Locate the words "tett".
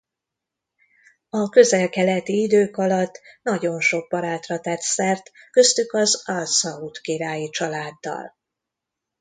4.59-4.79